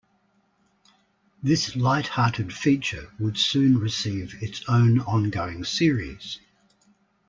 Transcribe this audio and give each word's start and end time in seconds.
This 1.43 1.75
lighthearted 1.75 2.51
feature 2.51 3.11
would 3.19 3.37
soon 3.37 3.77
receive 3.77 4.41
its 4.41 4.67
own 4.67 4.99
ongoing 5.01 5.63
series. 5.63 6.39